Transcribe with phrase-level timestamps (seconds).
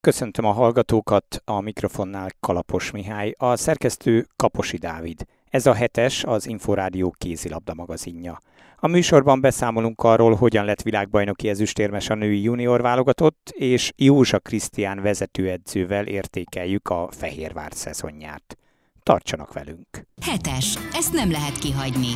[0.00, 5.26] Köszöntöm a hallgatókat, a mikrofonnál Kalapos Mihály, a szerkesztő Kaposi Dávid.
[5.50, 8.40] Ez a hetes az Inforádió kézilabda magazinja.
[8.76, 15.02] A műsorban beszámolunk arról, hogyan lett világbajnoki ezüstérmes a női junior válogatott, és Józsa Krisztián
[15.02, 18.58] vezetőedzővel értékeljük a Fehérvár szezonját.
[19.02, 20.06] Tartsanak velünk!
[20.22, 22.12] Hetes, ezt nem lehet kihagyni.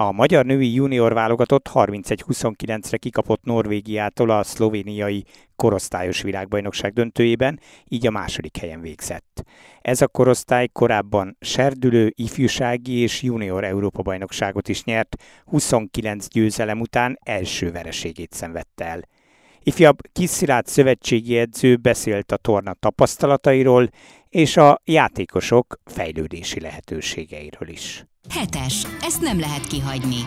[0.00, 5.24] A magyar női junior válogatott 31-29-re kikapott Norvégiától a szlovéniai
[5.56, 9.44] korosztályos világbajnokság döntőjében, így a második helyen végzett.
[9.80, 17.18] Ez a korosztály korábban serdülő, ifjúsági és junior Európa bajnokságot is nyert, 29 győzelem után
[17.22, 19.02] első vereségét szenvedte el.
[19.62, 23.88] Ifjabb Kiszilárd szövetségi edző beszélt a torna tapasztalatairól
[24.28, 28.06] és a játékosok fejlődési lehetőségeiről is.
[28.28, 30.20] Hetes, ezt nem lehet kihagyni.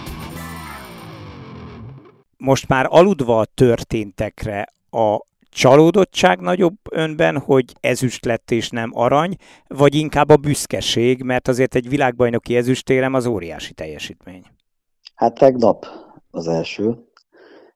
[2.38, 5.18] Most már aludva a történtekre, a
[5.50, 9.36] csalódottság nagyobb önben, hogy ezüst lett és nem arany,
[9.68, 14.44] vagy inkább a büszkeség, mert azért egy világbajnoki ezüstérem az óriási teljesítmény?
[15.16, 15.86] Hát tegnap
[16.32, 17.11] az első,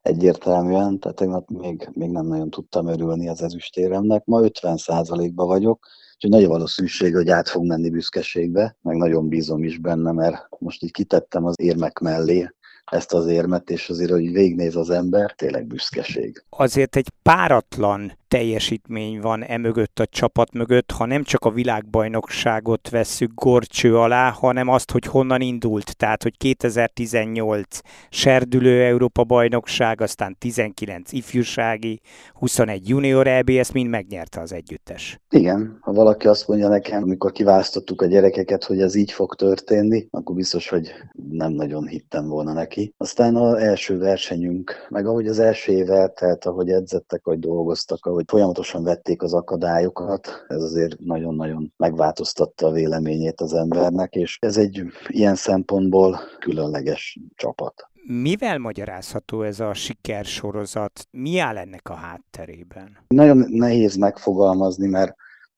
[0.05, 4.25] egyértelműen, tehát tegnap még, még nem nagyon tudtam örülni az ezüstéremnek.
[4.25, 9.63] Ma 50%-ba vagyok, Úgyhogy nagy a valószínűség, hogy át fog menni büszkeségbe, meg nagyon bízom
[9.63, 12.49] is benne, mert most így kitettem az érmek mellé
[12.91, 16.43] ezt az érmet, és azért, hogy végnéz az ember, tényleg büszkeség.
[16.49, 23.31] Azért egy páratlan teljesítmény van emögött a csapat mögött, ha nem csak a világbajnokságot vesszük
[23.33, 25.97] gorcső alá, hanem azt, hogy honnan indult.
[25.97, 32.01] Tehát, hogy 2018 serdülő Európa bajnokság, aztán 19 ifjúsági,
[32.33, 35.19] 21 junior EB, ezt mind megnyerte az együttes.
[35.29, 40.07] Igen, ha valaki azt mondja nekem, amikor kiválasztottuk a gyerekeket, hogy ez így fog történni,
[40.11, 40.91] akkor biztos, hogy
[41.29, 42.93] nem nagyon hittem volna neki.
[42.97, 48.24] Aztán az első versenyünk, meg ahogy az első éve tehát ahogy edzettek, vagy dolgoztak, ahogy
[48.27, 54.83] folyamatosan vették az akadályokat, ez azért nagyon-nagyon megváltoztatta a véleményét az embernek, és ez egy
[55.07, 57.89] ilyen szempontból különleges csapat.
[58.07, 61.07] Mivel magyarázható ez a sikersorozat?
[61.11, 62.97] Mi áll ennek a hátterében?
[63.07, 65.15] Nagyon nehéz megfogalmazni, mert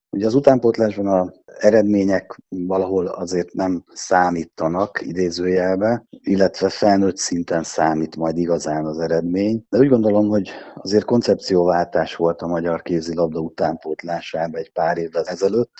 [0.10, 8.38] Ugye az utánpótlásban a eredmények valahol azért nem számítanak idézőjelbe, illetve felnőtt szinten számít majd
[8.38, 9.66] igazán az eredmény.
[9.70, 15.72] De úgy gondolom, hogy azért koncepcióváltás volt a magyar kézilabda utánpótlásában egy pár évvel ezelőtt,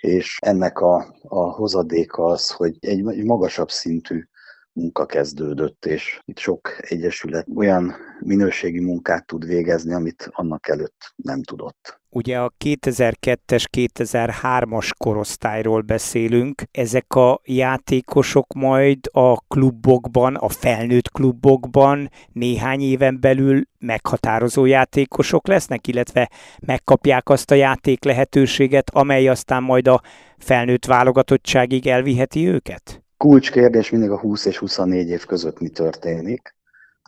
[0.00, 4.24] és ennek a, a hozadéka az, hogy egy, egy magasabb szintű
[4.72, 11.42] munka kezdődött, és itt sok egyesület olyan minőségi munkát tud végezni, amit annak előtt nem
[11.42, 11.99] tudott.
[12.10, 16.62] Ugye a 2002-es, 2003-as korosztályról beszélünk.
[16.70, 25.86] Ezek a játékosok majd a klubokban, a felnőtt klubokban néhány éven belül meghatározó játékosok lesznek,
[25.86, 30.02] illetve megkapják azt a játék lehetőséget, amely aztán majd a
[30.38, 33.02] felnőtt válogatottságig elviheti őket?
[33.20, 36.54] kulcskérdés mindig a 20 és 24 év között mi történik.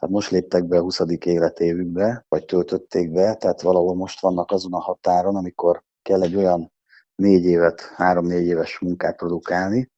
[0.02, 1.00] Tehát most léptek be a 20.
[1.24, 6.72] életévükbe, vagy töltötték be, tehát valahol most vannak azon a határon, amikor kell egy olyan
[7.14, 9.90] négy évet, három-négy éves munkát produkálni,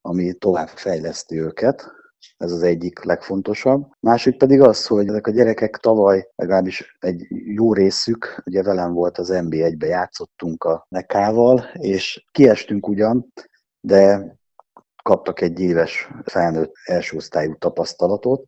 [0.00, 1.90] ami tovább fejleszti őket.
[2.36, 3.86] Ez az egyik legfontosabb.
[4.00, 9.18] Másik pedig az, hogy ezek a gyerekek tavaly, legalábbis egy jó részük, ugye velem volt
[9.18, 13.32] az NB1-be játszottunk a Nekával, és kiestünk ugyan,
[13.80, 14.34] de
[15.02, 18.46] kaptak egy éves felnőtt első osztályú tapasztalatot,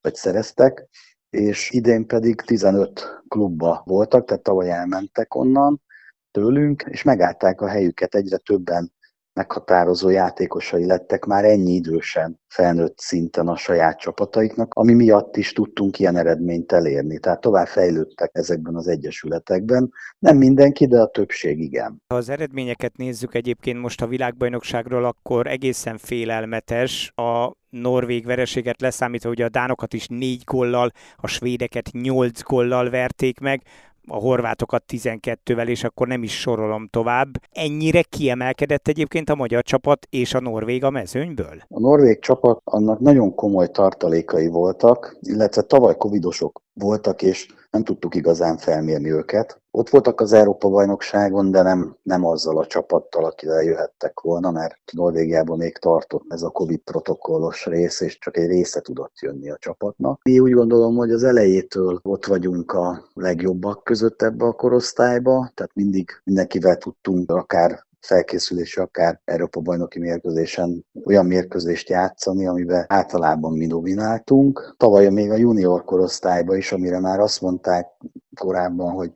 [0.00, 0.88] vagy szereztek,
[1.30, 5.82] és idén pedig 15 klubba voltak, tehát tavaly elmentek onnan
[6.30, 8.93] tőlünk, és megállták a helyüket, egyre többen
[9.34, 15.98] meghatározó játékosai lettek már ennyi idősen felnőtt szinten a saját csapataiknak, ami miatt is tudtunk
[15.98, 17.18] ilyen eredményt elérni.
[17.18, 19.90] Tehát tovább fejlődtek ezekben az egyesületekben.
[20.18, 22.02] Nem mindenki, de a többség igen.
[22.06, 29.28] Ha az eredményeket nézzük egyébként most a világbajnokságról, akkor egészen félelmetes a norvég vereséget leszámítva,
[29.28, 33.62] hogy a dánokat is négy gollal, a svédeket nyolc gollal verték meg,
[34.06, 37.28] a horvátokat 12-vel, és akkor nem is sorolom tovább.
[37.52, 41.62] Ennyire kiemelkedett egyébként a magyar csapat és a norvég a mezőnyből?
[41.68, 48.14] A norvég csapat annak nagyon komoly tartalékai voltak, illetve tavaly covidosok voltak, és nem tudtuk
[48.14, 49.62] igazán felmérni őket.
[49.70, 55.58] Ott voltak az Európa-bajnokságon, de nem, nem azzal a csapattal, akivel jöhettek volna, mert Norvégiában
[55.58, 60.20] még tartott ez a Covid protokollos rész, és csak egy része tudott jönni a csapatnak.
[60.22, 65.74] Mi úgy gondolom, hogy az elejétől ott vagyunk a legjobbak között ebbe a korosztályba, tehát
[65.74, 73.66] mindig mindenkivel tudtunk akár felkészülési, akár Európa bajnoki mérkőzésen olyan mérkőzést játszani, amiben általában mi
[73.66, 74.74] domináltunk.
[74.76, 77.86] Tavaly még a junior korosztályban is, amire már azt mondták
[78.34, 79.12] korábban, hogy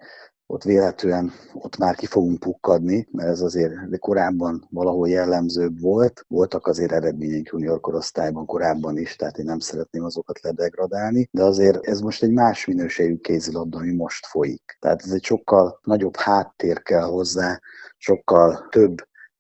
[0.50, 6.24] ott véletlenül ott már ki fogunk pukkadni, mert ez azért korábban valahol jellemzőbb volt.
[6.28, 11.86] Voltak azért eredmények junior korosztályban korábban is, tehát én nem szeretném azokat ledegradálni, de azért
[11.86, 14.76] ez most egy más minőségű kézilabda, ami most folyik.
[14.80, 17.60] Tehát ez egy sokkal nagyobb háttér kell hozzá,
[17.96, 18.96] sokkal több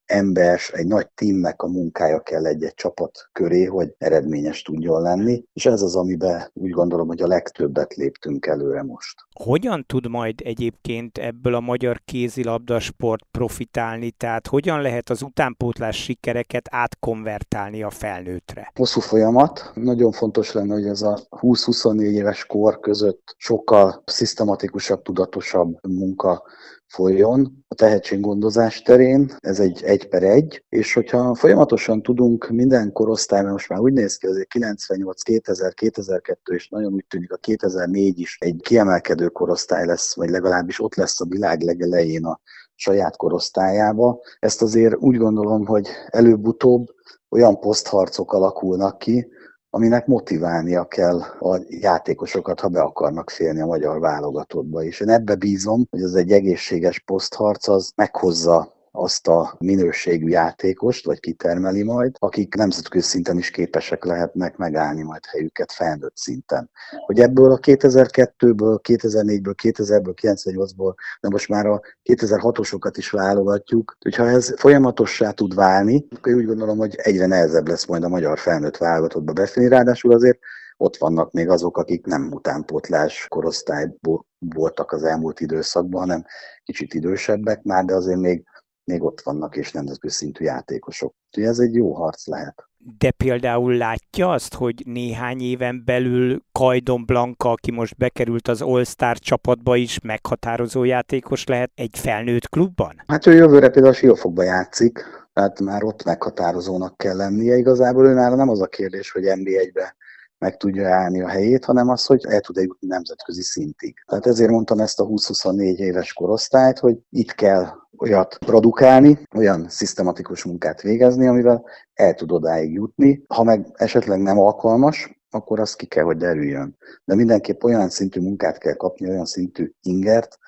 [0.08, 5.66] ember, egy nagy tímnek a munkája kell egy-egy csapat köré, hogy eredményes tudjon lenni, és
[5.66, 9.26] ez az, amiben úgy gondolom, hogy a legtöbbet léptünk előre most.
[9.34, 16.02] Hogyan tud majd egyébként ebből a magyar kézilabda sport profitálni, tehát hogyan lehet az utánpótlás
[16.02, 18.72] sikereket átkonvertálni a felnőttre?
[18.74, 19.70] Hosszú folyamat.
[19.74, 26.42] Nagyon fontos lenne, hogy ez a 20-24 éves kor között sokkal szisztematikusabb, tudatosabb munka
[26.88, 33.52] folyjon a tehetséggondozás terén, ez egy egy per egy, és hogyha folyamatosan tudunk minden korosztályban,
[33.52, 38.18] most már úgy néz ki, hogy 98, 2000, 2002, és nagyon úgy tűnik a 2004
[38.18, 42.40] is egy kiemelkedő korosztály lesz, vagy legalábbis ott lesz a világ legelején a
[42.74, 44.20] saját korosztályába.
[44.38, 46.86] Ezt azért úgy gondolom, hogy előbb-utóbb
[47.28, 49.28] olyan posztharcok alakulnak ki,
[49.70, 54.84] aminek motiválnia kell a játékosokat, ha be akarnak félni a magyar válogatottba.
[54.84, 61.04] És én ebbe bízom, hogy ez egy egészséges posztharc az meghozza azt a minőségű játékost,
[61.04, 66.70] vagy kitermeli majd, akik nemzetközi szinten is képesek lehetnek megállni majd helyüket felnőtt szinten.
[67.06, 74.28] Hogy ebből a 2002-ből, 2004-ből, 2000-ből, 98-ból, de most már a 2006-osokat is válogatjuk, hogyha
[74.28, 78.76] ez folyamatossá tud válni, akkor úgy gondolom, hogy egyre nehezebb lesz majd a magyar felnőtt
[78.76, 80.38] válogatottba beférni, ráadásul azért
[80.76, 86.24] ott vannak még azok, akik nem utánpótlás korosztályból voltak az elmúlt időszakban, hanem
[86.64, 88.44] kicsit idősebbek már, de azért még
[88.88, 91.14] még ott vannak és nemzetközi szintű játékosok.
[91.26, 92.68] Úgyhogy ez egy jó harc lehet.
[92.98, 99.18] De például látja azt, hogy néhány éven belül Kajdon Blanka, aki most bekerült az All-Star
[99.18, 103.02] csapatba is, meghatározó játékos lehet egy felnőtt klubban?
[103.06, 107.56] Hát ő jövőre például a Siófokba játszik, tehát már ott meghatározónak kell lennie.
[107.56, 109.96] Igazából őnála nem az a kérdés, hogy NB1-be
[110.38, 113.94] meg tudja állni a helyét, hanem az, hogy el tud-e jutni nemzetközi szintig.
[114.06, 117.66] Tehát ezért mondtam ezt a 20-24 éves korosztályt, hogy itt kell
[117.98, 121.64] olyat produkálni, olyan szisztematikus munkát végezni, amivel
[121.94, 123.22] el tud odáig jutni.
[123.28, 126.76] Ha meg esetleg nem alkalmas, akkor az ki kell, hogy derüljön.
[127.04, 130.38] De mindenképp olyan szintű munkát kell kapni, olyan szintű ingert,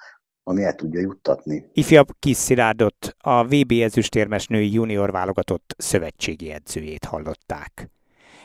[0.43, 1.71] ami el tudja juttatni.
[1.73, 7.91] Ifjabb Kis Szilárdot, a VB ezüstérmes női junior válogatott szövetségi edzőjét hallották.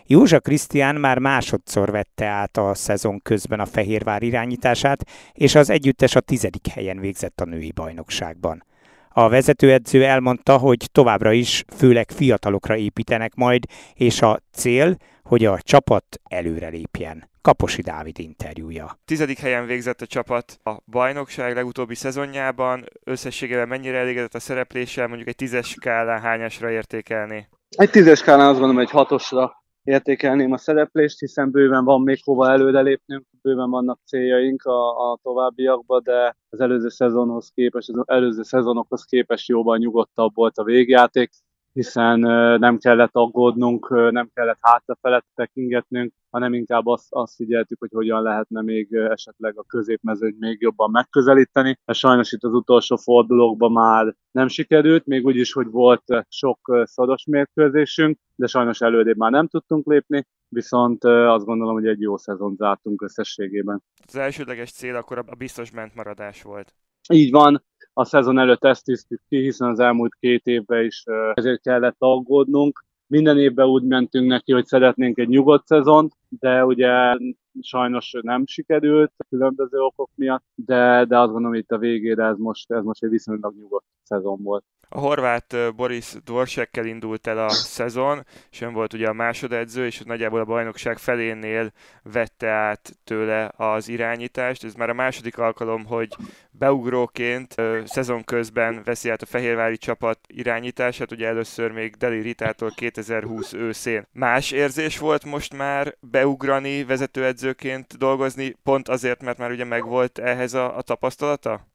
[0.07, 5.03] Józsa Krisztián már másodszor vette át a szezon közben a Fehérvár irányítását,
[5.33, 8.65] és az együttes a tizedik helyen végzett a női bajnokságban.
[9.09, 15.59] A vezetőedző elmondta, hogy továbbra is főleg fiatalokra építenek majd, és a cél, hogy a
[15.61, 17.29] csapat előrelépjen.
[17.41, 18.99] Kaposi Dávid interjúja.
[19.05, 22.85] Tizedik helyen végzett a csapat a bajnokság legutóbbi szezonjában.
[23.03, 27.47] Összességében mennyire elégedett a szerepléssel, mondjuk egy tízes skálán hányasra értékelni?
[27.69, 32.49] Egy tízes skálán azt gondolom, egy hatosra értékelném a szereplést, hiszen bőven van még hova
[32.49, 39.03] előrelépnünk, bőven vannak céljaink a, a továbbiakban, de az előző szezonhoz képest, az előző szezonokhoz
[39.03, 41.29] képest jóval nyugodtabb volt a végjáték
[41.75, 42.19] hiszen
[42.59, 48.61] nem kellett aggódnunk, nem kellett hátrafele tekingetnünk, hanem inkább azt, azt figyeltük, hogy hogyan lehetne
[48.61, 51.79] még esetleg a középmezőnyt még jobban megközelíteni.
[51.85, 56.83] Ez sajnos itt az utolsó fordulókban már nem sikerült, még úgy is, hogy volt sok
[56.83, 62.17] szoros mérkőzésünk, de sajnos előrébb már nem tudtunk lépni, viszont azt gondolom, hogy egy jó
[62.17, 63.83] szezon zártunk összességében.
[64.07, 66.73] Az elsődleges cél akkor a biztos maradás volt.
[67.13, 71.61] Így van, a szezon előtt ezt tisztít ki, hiszen az elmúlt két évben is ezért
[71.61, 72.83] kellett aggódnunk.
[73.07, 77.17] Minden évben úgy mentünk neki, hogy szeretnénk egy nyugodt szezont, de ugye
[77.61, 82.37] sajnos nem sikerült különböző okok miatt, de, de azt gondolom, hogy itt a végére ez
[82.37, 84.63] most, ez most egy viszonylag nyugodt szezon volt.
[84.89, 89.99] A horvát Boris Dvorsekkel indult el a szezon, és ön volt ugye a másodedző, és
[89.99, 91.71] nagyjából a bajnokság felénél
[92.03, 94.63] vette át tőle az irányítást.
[94.63, 96.15] Ez már a második alkalom, hogy
[96.51, 103.53] beugróként szezon közben veszi át a fehérvári csapat irányítását, ugye először még Deli Ritától 2020
[103.53, 104.07] őszén.
[104.11, 110.53] Más érzés volt most már beugrani, vezetőedzőként dolgozni, pont azért, mert már ugye megvolt ehhez
[110.53, 111.74] a, a tapasztalata?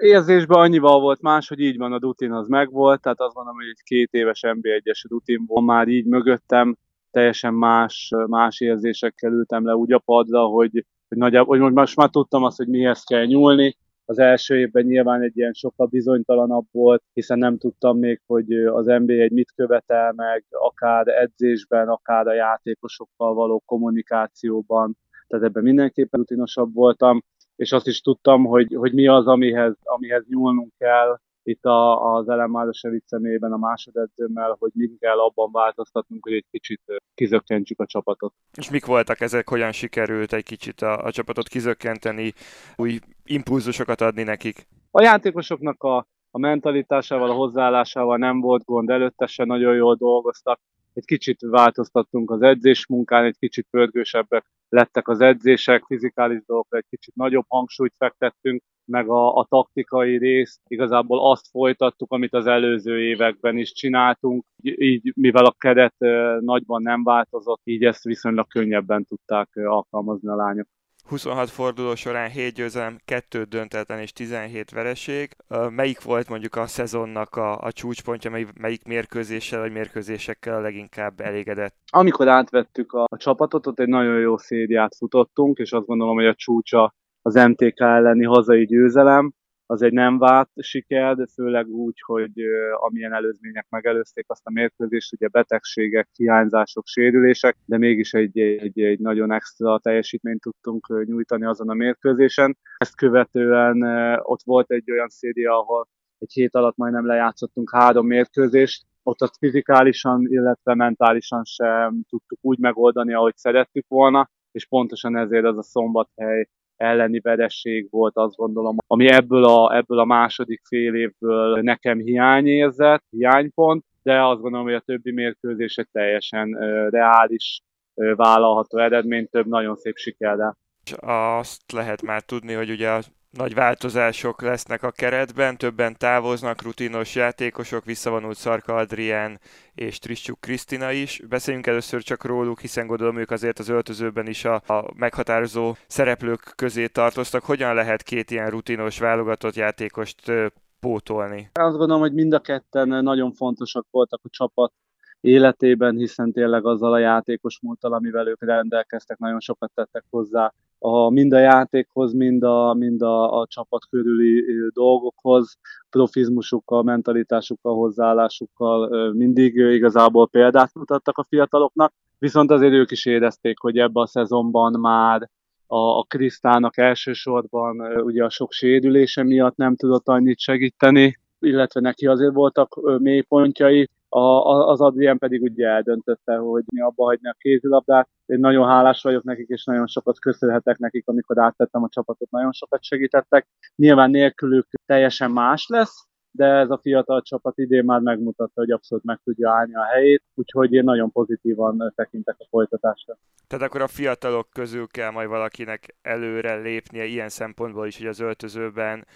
[0.00, 3.66] Érzésben annyival volt más, hogy így van, a rutin az megvolt, tehát azt mondom, hogy
[3.66, 6.76] egy két éves NB1-es rutin van már így mögöttem,
[7.10, 12.08] teljesen más, más érzésekkel ültem le úgy a padra, hogy, hogy, nagyjából, hogy most már
[12.10, 17.02] tudtam azt, hogy mihez kell nyúlni, az első évben nyilván egy ilyen sokkal bizonytalanabb volt,
[17.12, 22.34] hiszen nem tudtam még, hogy az NBA egy mit követel meg, akár edzésben, akár a
[22.34, 24.96] játékosokkal való kommunikációban,
[25.26, 27.22] tehát ebben mindenképpen rutinosabb voltam,
[27.60, 32.28] és azt is tudtam, hogy, hogy mi az, amihez, amihez nyúlnunk kell, itt a, az
[32.28, 36.80] Elemáros elit személyében a másodedzőmmel, hogy mit kell abban változtatnunk, hogy egy kicsit
[37.14, 38.34] kizökkentsük a csapatot.
[38.56, 42.32] És mik voltak ezek, hogyan sikerült egy kicsit a, a csapatot kizökkenteni,
[42.76, 44.66] új impulzusokat adni nekik?
[44.90, 50.60] A játékosoknak a, a mentalitásával, a hozzáállásával nem volt gond, előtte se nagyon jól dolgoztak,
[50.92, 56.86] egy kicsit változtattunk az edzés munkán, egy kicsit pörgősebbek lettek az edzések, fizikális dolgokra egy
[56.88, 63.00] kicsit nagyobb hangsúlyt fektettünk, meg a, a taktikai részt, igazából azt folytattuk, amit az előző
[63.00, 65.94] években is csináltunk, így mivel a keret
[66.40, 70.66] nagyban nem változott, így ezt viszonylag könnyebben tudták alkalmazni a lányok.
[71.10, 75.36] 26 forduló során 7 győzelem, 2 döntetlen és 17 vereség.
[75.70, 81.20] Melyik volt mondjuk a szezonnak a, a csúcspontja, mely, melyik mérkőzéssel vagy mérkőzésekkel a leginkább
[81.20, 81.74] elégedett?
[81.90, 86.26] Amikor átvettük a, a csapatot, ott egy nagyon jó szériát futottunk, és azt gondolom, hogy
[86.26, 89.32] a csúcsa az MTK elleni hazai győzelem,
[89.70, 92.32] az egy nem várt siker, de főleg úgy, hogy
[92.70, 98.98] amilyen előzmények megelőzték azt a mérkőzést, ugye betegségek, hiányzások, sérülések, de mégis egy, egy, egy
[98.98, 102.56] nagyon extra teljesítményt tudtunk nyújtani azon a mérkőzésen.
[102.76, 103.82] Ezt követően
[104.22, 109.36] ott volt egy olyan széria, ahol egy hét alatt majdnem lejátszottunk három mérkőzést, ott azt
[109.38, 115.62] fizikálisan, illetve mentálisan sem tudtuk úgy megoldani, ahogy szerettük volna, és pontosan ezért az a
[115.62, 116.48] szombathely
[116.80, 123.04] elleni vedesség volt, azt gondolom, ami ebből a, ebből a második fél évből nekem hiányérzett,
[123.10, 126.48] hiánypont, de azt gondolom, hogy a többi mérkőzés egy teljesen
[126.90, 127.60] reális,
[127.94, 130.54] vállalható eredmény, több nagyon szép siker,
[131.00, 132.88] azt lehet már tudni, hogy ugye
[133.30, 139.38] nagy változások lesznek a keretben, többen távoznak, rutinos játékosok, visszavonult Szarka Adrián
[139.74, 141.22] és Triscsuk Krisztina is.
[141.28, 146.52] Beszéljünk először csak róluk, hiszen gondolom ők azért az öltözőben is a, a meghatározó szereplők
[146.56, 147.44] közé tartoztak.
[147.44, 150.32] Hogyan lehet két ilyen rutinos válogatott játékost
[150.80, 151.50] pótolni?
[151.52, 154.72] Azt gondolom, hogy mind a ketten nagyon fontosak voltak a csapat
[155.20, 161.10] életében, hiszen tényleg azzal a játékos múltal, amivel ők rendelkeztek, nagyon sokat tettek hozzá a,
[161.10, 165.58] mind a játékhoz, mind a, mind a, a csapat körüli dolgokhoz,
[165.90, 173.78] profizmusukkal, mentalitásukkal, hozzáállásukkal mindig igazából példát mutattak a fiataloknak, viszont azért ők is érezték, hogy
[173.78, 175.30] ebben a szezonban már
[175.66, 182.06] a, a Krisztának elsősorban ugye a sok sérülése miatt nem tudott annyit segíteni, illetve neki
[182.06, 188.08] azért voltak mélypontjai, a, az Adrien pedig ugye eldöntötte, hogy mi abba hagyni a kézilabdát.
[188.26, 192.52] Én nagyon hálás vagyok nekik, és nagyon sokat köszönhetek nekik, amikor áttettem a csapatot, nagyon
[192.52, 193.46] sokat segítettek.
[193.76, 199.04] Nyilván nélkülük teljesen más lesz, de ez a fiatal csapat idén már megmutatta, hogy abszolút
[199.04, 203.18] meg tudja állni a helyét, úgyhogy én nagyon pozitívan tekintek a folytatásra.
[203.46, 208.20] Tehát akkor a fiatalok közül kell majd valakinek előre lépnie ilyen szempontból is, hogy az
[208.20, 209.06] öltözőben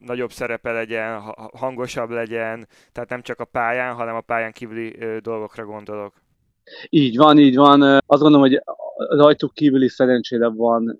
[0.00, 1.20] nagyobb szerepe legyen,
[1.56, 6.22] hangosabb legyen, tehát nem csak a pályán, hanem a pályán kívüli dolgokra gondolok.
[6.88, 7.82] Így van, így van.
[7.82, 8.62] Azt gondolom, hogy
[9.08, 10.96] rajtuk kívüli szerencsére van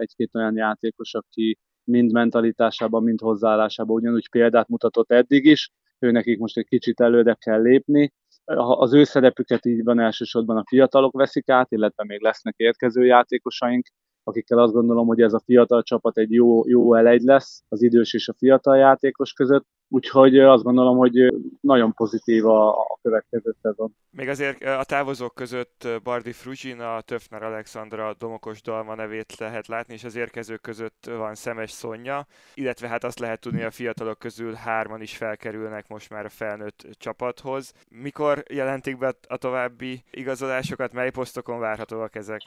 [0.00, 5.70] egy-két olyan játékos, aki mind mentalitásában, mind hozzáállásában ugyanúgy példát mutatott eddig is.
[5.98, 8.12] Ő nekik most egy kicsit előre kell lépni.
[8.54, 13.86] Az ő szerepüket így van elsősorban a fiatalok veszik át, illetve még lesznek érkező játékosaink,
[14.24, 18.14] akikkel azt gondolom, hogy ez a fiatal csapat egy jó, jó elegy lesz az idős
[18.14, 23.96] és a fiatal játékos között, úgyhogy azt gondolom, hogy nagyon pozitív a, a következő szezon.
[24.10, 30.04] Még azért a távozók között Bardi Fruzsina, Töfner Alexandra, Domokos Dalma nevét lehet látni, és
[30.04, 35.00] az érkezők között van Szemes Szonya, illetve hát azt lehet tudni, a fiatalok közül hárman
[35.00, 37.72] is felkerülnek most már a felnőtt csapathoz.
[37.88, 42.40] Mikor jelentik be a további igazolásokat, mely posztokon várhatóak ezek?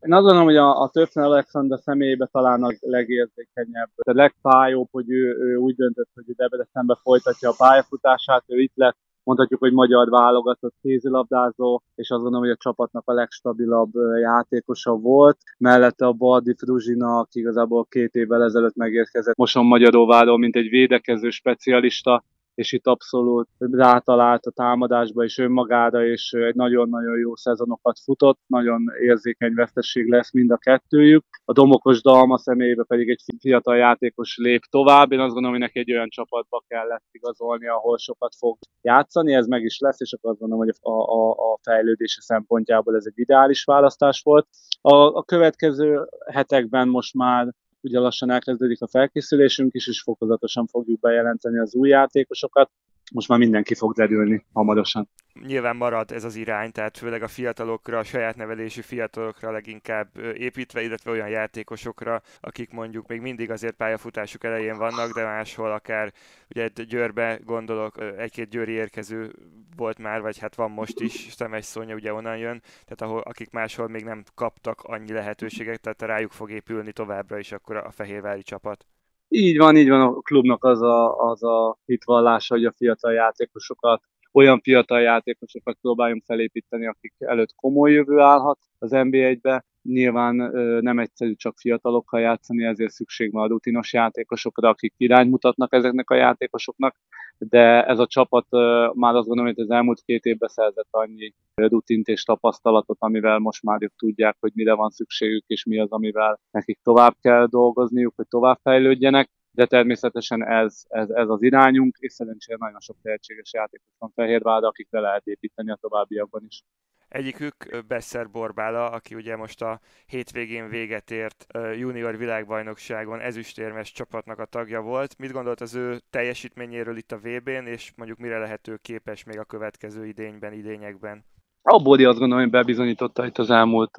[0.00, 5.10] Én azt gondolom, hogy a, a Töpfen Alexander személyébe talán a legérzékenyebb, a legfájóbb, hogy
[5.10, 8.96] ő, ő úgy döntött, hogy Debrecenbe folytatja a pályafutását, ő itt lett
[9.28, 13.90] mondhatjuk, hogy magyar válogatott kézilabdázó, és azt gondolom, hogy a csapatnak a legstabilabb
[14.20, 15.38] játékosa volt.
[15.58, 21.30] Mellette a Baldi Fruzsina, aki igazából két évvel ezelőtt megérkezett Moson Magyaróváról, mint egy védekező
[21.30, 22.24] specialista,
[22.58, 28.84] és itt abszolút rátalált a támadásba és önmagára, és egy nagyon-nagyon jó szezonokat futott, nagyon
[29.00, 31.24] érzékeny vesztesség lesz mind a kettőjük.
[31.44, 35.12] A Domokos Dalma személyébe pedig egy fiatal játékos lép tovább.
[35.12, 39.46] Én azt gondolom, hogy neki egy olyan csapatba kellett igazolni, ahol sokat fog játszani, ez
[39.46, 43.18] meg is lesz, és akkor azt gondolom, hogy a, a, a fejlődése szempontjából ez egy
[43.18, 44.46] ideális választás volt.
[44.80, 51.00] A, a következő hetekben most már ugye lassan elkezdődik a felkészülésünk is, és fokozatosan fogjuk
[51.00, 52.70] bejelenteni az új játékosokat.
[53.12, 55.08] Most már mindenki fog derülni hamarosan
[55.46, 60.82] nyilván marad ez az irány, tehát főleg a fiatalokra, a saját nevelésű fiatalokra leginkább építve,
[60.82, 66.12] illetve olyan játékosokra, akik mondjuk még mindig azért pályafutásuk elején vannak, de máshol akár,
[66.48, 69.32] ugye Győrbe gondolok, egy-két győri érkező
[69.76, 73.50] volt már, vagy hát van most is, Szemes Szónya ugye onnan jön, tehát ahol, akik
[73.50, 78.42] máshol még nem kaptak annyi lehetőséget, tehát rájuk fog épülni továbbra is akkor a fehérvári
[78.42, 78.86] csapat.
[79.28, 84.02] Így van, így van, a klubnak az a, az a hitvallása, hogy a fiatal játékosokat
[84.32, 89.64] olyan fiatal játékosokat próbáljunk felépíteni, akik előtt komoly jövő állhat az NB1-be.
[89.92, 90.34] Nyilván
[90.82, 96.10] nem egyszerű csak fiatalokkal játszani, ezért szükség van a rutinos játékosokra, akik irány mutatnak ezeknek
[96.10, 96.96] a játékosoknak,
[97.38, 98.46] de ez a csapat
[98.94, 103.62] már azt gondolom, hogy az elmúlt két évben szerzett annyi rutint és tapasztalatot, amivel most
[103.62, 108.12] már ők tudják, hogy mire van szükségük, és mi az, amivel nekik tovább kell dolgozniuk,
[108.16, 113.52] hogy tovább fejlődjenek de természetesen ez, ez, ez az irányunk, és szerencsére nagyon sok tehetséges
[113.52, 116.62] játékos van Fehérvárda, akikre lehet építeni a továbbiakban is.
[117.08, 121.46] Egyikük Besser Borbála, aki ugye most a hétvégén véget ért
[121.76, 125.18] junior világbajnokságon ezüstérmes csapatnak a tagja volt.
[125.18, 129.44] Mit gondolt az ő teljesítményéről itt a VB-n, és mondjuk mire lehető képes még a
[129.44, 131.24] következő idényben, idényekben?
[131.62, 133.96] A Bódi azt gondolom, hogy bebizonyította itt az elmúlt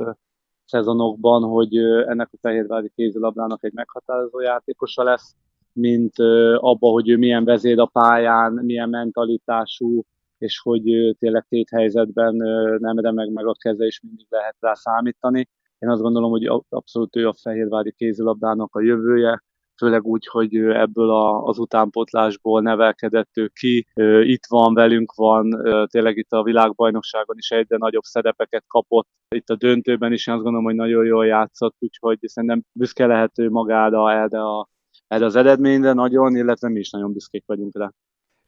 [0.66, 5.36] szezonokban, hogy ennek a Fehérvári kézilabdának egy meghatározó játékosa lesz
[5.74, 6.20] mint
[6.56, 10.04] abba, hogy ő milyen vezér a pályán, milyen mentalitású,
[10.40, 12.36] és hogy tényleg két helyzetben
[12.80, 15.50] nem remeg meg a keze, és mindig lehet rá számítani.
[15.80, 19.44] Én azt gondolom, hogy abszolút ő a fehérvári kézilabdának a jövője,
[19.78, 23.88] főleg úgy, hogy ebből a, az utánpotlásból nevelkedett ő ki,
[24.22, 25.50] itt van, velünk van,
[25.88, 30.44] tényleg itt a világbajnokságon is egyre nagyobb szerepeket kapott, itt a döntőben is én azt
[30.44, 34.68] gondolom, hogy nagyon jól játszott, úgyhogy szerintem büszke lehető magára erre a
[35.08, 37.92] erre az eredményre nagyon, illetve mi is nagyon büszkék vagyunk rá.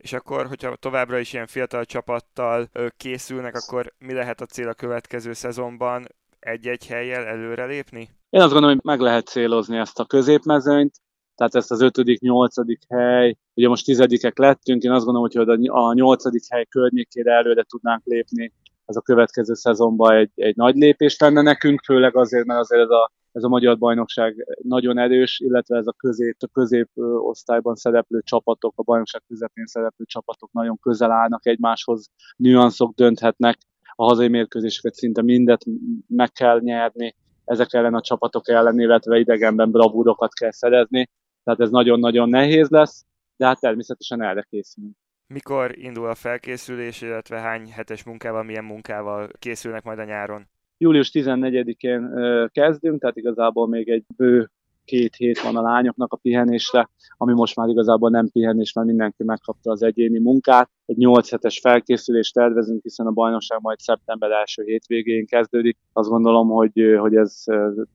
[0.02, 4.74] És akkor, hogyha továbbra is ilyen fiatal csapattal készülnek, akkor mi lehet a cél a
[4.74, 6.08] következő szezonban?
[6.40, 8.10] Egy-egy helyjel előrelépni?
[8.30, 10.96] Én azt gondolom, hogy meg lehet célozni ezt a középmezőnyt,
[11.36, 15.94] tehát ezt az ötödik, nyolcadik hely, ugye most tizedikek lettünk, én azt gondolom, hogy a
[15.94, 18.54] nyolcadik hely környékére előre tudnánk lépni,
[18.86, 22.90] ez a következő szezonban egy, egy nagy lépés lenne nekünk, főleg azért, mert azért ez
[22.90, 28.22] a ez a magyar bajnokság nagyon erős, illetve ez a közép, a közép osztályban szereplő
[28.24, 33.58] csapatok, a bajnokság közepén szereplő csapatok nagyon közel állnak egymáshoz, nüanszok dönthetnek,
[33.96, 35.66] a hazai mérkőzéseket szinte mindet
[36.08, 37.16] meg kell nyerni,
[37.46, 41.10] ezek ellen a csapatok ellen, illetve idegenben bravúrokat kell szerezni,
[41.44, 43.06] tehát ez nagyon-nagyon nehéz lesz,
[43.38, 44.96] de hát természetesen erre készülünk.
[45.28, 50.48] Mikor indul a felkészülés, illetve hány hetes munkával, milyen munkával készülnek majd a nyáron?
[50.82, 52.10] Július 14-én
[52.52, 54.50] kezdünk, tehát igazából még egy bő
[54.86, 59.24] két hét van a lányoknak a pihenésre, ami most már igazából nem pihenés, mert mindenki
[59.24, 60.70] megkapta az egyéni munkát.
[60.86, 65.78] Egy 8 hetes felkészülést tervezünk, hiszen a bajnokság majd szeptember első hétvégén kezdődik.
[65.94, 67.44] Azt gondolom, hogy, hogy ez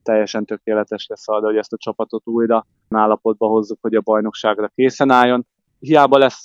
[0.03, 5.11] teljesen tökéletes lesz arra, hogy ezt a csapatot újra állapotba hozzuk, hogy a bajnokságra készen
[5.11, 5.45] álljon.
[5.79, 6.43] Hiába lesz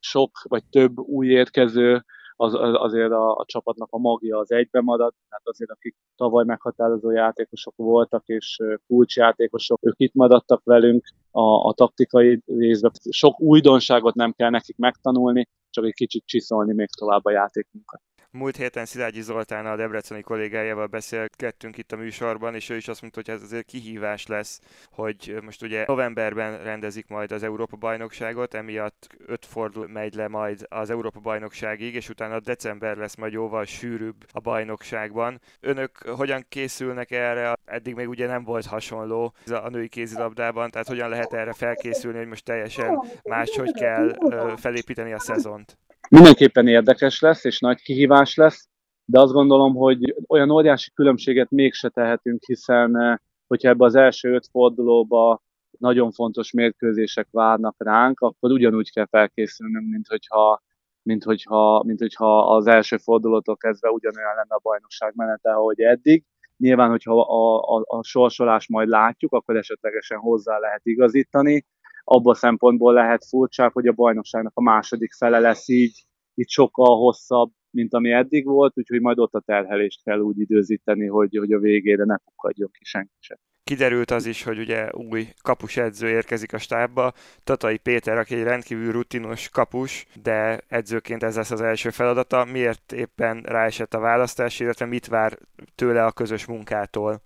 [0.00, 2.04] sok vagy több új érkező,
[2.36, 6.44] az, az, azért a, a csapatnak a magja az egybe marad, tehát azért akik tavaly
[6.44, 12.90] meghatározó játékosok voltak, és kulcsjátékosok, ők itt maradtak velünk a, a taktikai részben.
[13.10, 18.00] Sok újdonságot nem kell nekik megtanulni, csak egy kicsit csiszolni még tovább a játékunkat.
[18.36, 23.00] Múlt héten Szilágyi Zoltán a debreceni kollégájával beszélgettünk itt a műsorban, és ő is azt
[23.00, 28.54] mondta, hogy ez azért kihívás lesz, hogy most ugye novemberben rendezik majd az Európa bajnokságot,
[28.54, 33.64] emiatt öt fordul megy le majd az Európa bajnokságig, és utána december lesz majd jóval
[33.64, 35.40] sűrűbb a bajnokságban.
[35.60, 37.56] Önök hogyan készülnek erre?
[37.64, 42.26] Eddig még ugye nem volt hasonló a női kézilabdában, tehát hogyan lehet erre felkészülni, hogy
[42.28, 44.16] most teljesen máshogy kell
[44.56, 45.78] felépíteni a szezont?
[46.10, 48.68] Mindenképpen érdekes lesz, és nagy kihívás lesz,
[49.04, 54.34] de azt gondolom, hogy olyan óriási különbséget mégse tehetünk, hiszen eh, hogyha ebbe az első
[54.34, 55.42] öt fordulóba
[55.78, 60.62] nagyon fontos mérkőzések várnak ránk, akkor ugyanúgy kell felkészülnünk, mint hogyha,
[61.02, 66.24] mint hogyha, mint hogyha az első fordulótól kezdve ugyanolyan lenne a bajnokság menete, ahogy eddig.
[66.56, 71.64] Nyilván, hogyha a, a, a sorsolás majd látjuk, akkor esetlegesen hozzá lehet igazítani,
[72.04, 76.96] abban a szempontból lehet furcsább, hogy a bajnokságnak a második fele lesz így, így sokkal
[76.96, 81.52] hosszabb, mint ami eddig volt, úgyhogy majd ott a terhelést kell úgy időzíteni, hogy, hogy
[81.52, 83.36] a végére ne pukkadjon ki senki sem.
[83.64, 87.12] Kiderült az is, hogy ugye új kapus edző érkezik a stábba,
[87.44, 92.44] Tatai Péter, aki egy rendkívül rutinos kapus, de edzőként ez lesz az első feladata.
[92.44, 95.38] Miért éppen ráesett a választás, illetve mit vár
[95.74, 97.22] tőle a közös munkától?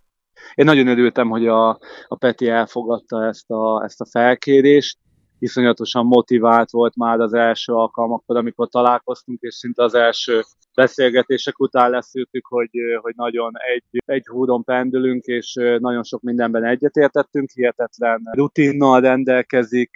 [0.54, 1.68] Én nagyon örültem, hogy a,
[2.08, 4.98] a Peti elfogadta ezt a, ezt a felkérést,
[5.38, 10.42] iszonyatosan motivált volt már az első alkalmakkor, amikor találkoztunk, és szinte az első
[10.74, 12.70] beszélgetések után leszültük, hogy,
[13.00, 19.90] hogy nagyon egy, egy húron pendülünk, és nagyon sok mindenben egyetértettünk, hihetetlen rutinnal rendelkezik,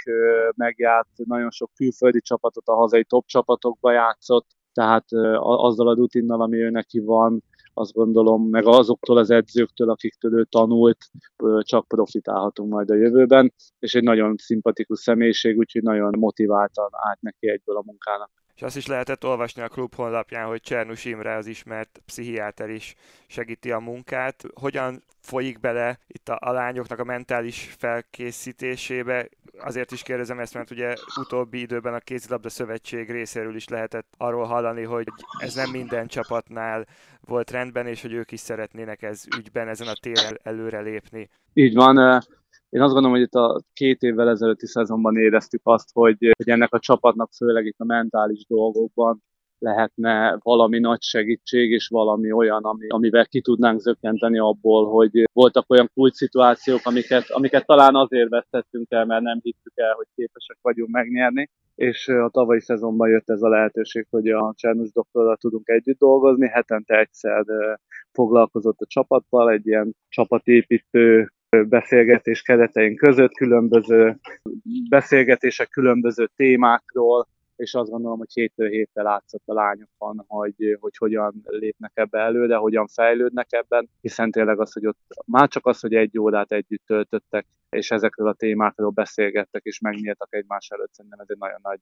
[0.57, 5.05] megjárt nagyon sok külföldi csapatot, a hazai top csapatokba játszott, tehát
[5.39, 7.43] azzal a rutinnal, ami ő neki van,
[7.75, 10.99] azt gondolom, meg azoktól az edzőktől, akiktől ő tanult,
[11.61, 17.49] csak profitálhatunk majd a jövőben, és egy nagyon szimpatikus személyiség, úgyhogy nagyon motiváltan állt neki
[17.49, 18.31] egyből a munkának.
[18.55, 22.95] És azt is lehetett olvasni a klub honlapján, hogy Csernus Imre az ismert pszichiáter is
[23.27, 24.45] segíti a munkát.
[24.55, 29.29] Hogyan folyik bele itt a, a lányoknak a mentális felkészítésébe?
[29.59, 34.45] Azért is kérdezem ezt, mert ugye utóbbi időben a kézilabda szövetség részéről is lehetett arról
[34.45, 35.07] hallani, hogy
[35.39, 36.87] ez nem minden csapatnál
[37.21, 41.31] volt rendben, és hogy ők is szeretnének ez ügyben ezen a téren előre lépni.
[41.53, 42.23] Így van,
[42.69, 46.73] én azt gondolom, hogy itt a két évvel ezelőtti szezonban éreztük azt, hogy, hogy ennek
[46.75, 49.23] a csapatnak főleg itt a mentális dolgokban
[49.63, 55.71] lehetne valami nagy segítség, és valami olyan, ami, amivel ki tudnánk zökkenteni abból, hogy voltak
[55.71, 60.59] olyan kulcs szituációk, amiket, amiket talán azért vesztettünk el, mert nem hittük el, hogy képesek
[60.63, 65.69] vagyunk megnyerni, és a tavalyi szezonban jött ez a lehetőség, hogy a Csernus doktorral tudunk
[65.69, 67.45] együtt dolgozni, hetente egyszer
[68.13, 71.33] foglalkozott a csapattal, egy ilyen csapatépítő
[71.69, 74.19] beszélgetés keretein között, különböző
[74.89, 81.43] beszélgetések különböző témákról, és azt gondolom, hogy hétől héttel látszott a lányokon, hogy, hogy hogyan
[81.45, 85.81] lépnek ebbe elő, de hogyan fejlődnek ebben, hiszen tényleg az, hogy ott már csak az,
[85.81, 91.21] hogy egy órát együtt töltöttek, és ezekről a témákról beszélgettek, és megnyíltak egymás előtt, szerintem
[91.21, 91.81] ez egy nagyon nagy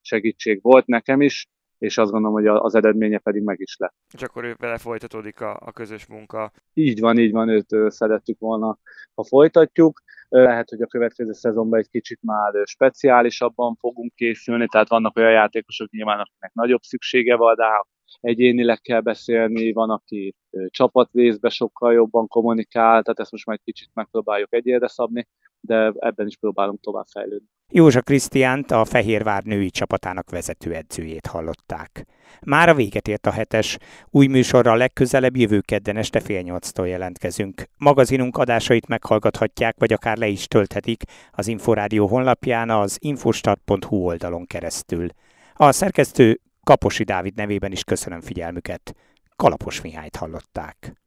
[0.00, 3.94] segítség volt nekem is, és azt gondolom, hogy az eredménye pedig meg is lett.
[4.14, 6.52] És akkor ő vele folytatódik a, a közös munka.
[6.74, 8.78] Így van, így van, őt szerettük volna,
[9.14, 10.00] ha folytatjuk.
[10.30, 15.90] Lehet, hogy a következő szezonban egy kicsit már speciálisabban fogunk készülni, tehát vannak olyan játékosok
[15.90, 17.84] nyilván, akiknek nagyobb szüksége van rá,
[18.20, 20.34] egyénileg kell beszélni, van, aki
[20.68, 25.28] csapatrészbe sokkal jobban kommunikál, tehát ezt most majd kicsit megpróbáljuk egyére szabni,
[25.60, 27.48] de ebben is próbálunk tovább fejlődni.
[27.72, 32.06] Józsa Krisztiánt, a Fehérvár női csapatának vezetőedzőjét hallották.
[32.46, 33.78] Már a véget ért a hetes.
[34.10, 37.64] Új műsorral legközelebb jövő kedden este fél nyolctól jelentkezünk.
[37.78, 45.06] Magazinunk adásait meghallgathatják, vagy akár le is tölthetik az Inforádió honlapján az infostart.hu oldalon keresztül.
[45.54, 48.94] A szerkesztő Kaposi Dávid nevében is köszönöm figyelmüket.
[49.36, 51.00] Kalapos Mihályt hallották.